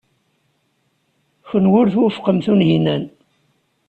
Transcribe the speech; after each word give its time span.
Kenwi 1.49 1.73
ur 1.79 1.87
twufqem 1.93 2.37
Tunhinan. 2.45 3.03